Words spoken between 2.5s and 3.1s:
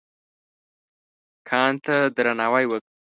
وکړه.